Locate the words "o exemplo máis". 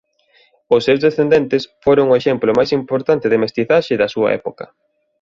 2.09-2.71